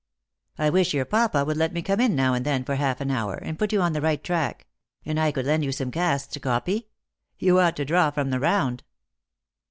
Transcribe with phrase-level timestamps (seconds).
[0.57, 3.11] "I wish your papa would let me come in now and then for half an
[3.11, 4.41] hour, and put you on the right "Lost for Love.
[4.45, 4.67] 31 tack;
[5.05, 6.87] and I could lend you some casts to copy.
[7.37, 8.81] You ought to draw from the round."